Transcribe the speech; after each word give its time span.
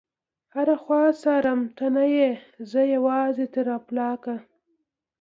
هره 0.55 0.75
خوا 0.83 1.03
څارم 1.21 1.61
ته 1.77 1.85
نه 1.95 2.05
يې، 2.15 2.29
زه 2.71 2.81
یوازي 2.95 3.45
تر 3.55 3.65
افلاکه 3.79 4.35